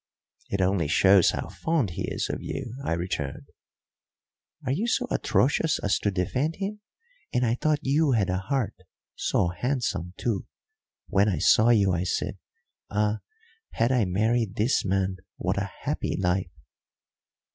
[0.49, 3.47] "It only shows how fond he is of you," I returned.
[4.65, 6.79] "Are you so atrocious as to defend him?
[7.31, 8.73] And I thought you had a heart
[9.13, 10.47] so handsome, too!
[11.07, 12.39] When I saw you I said,
[12.89, 13.19] Ah,
[13.73, 16.49] had I married this man, what a happy life!"